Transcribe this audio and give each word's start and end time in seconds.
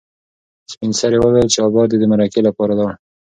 سپین 0.71 0.91
سرې 0.99 1.17
وویل 1.21 1.47
چې 1.53 1.59
ابا 1.67 1.83
دې 1.89 1.97
د 1.99 2.03
مرکې 2.11 2.41
لپاره 2.47 2.73
لاړ. 2.79 2.93